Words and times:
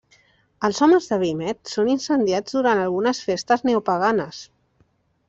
Els 0.67 0.79
homes 0.85 1.09
de 1.11 1.19
vímet 1.23 1.59
són 1.73 1.91
incendiats 1.95 2.57
durant 2.57 2.81
algunes 2.87 3.21
festes 3.29 3.65
neopaganes. 3.71 4.41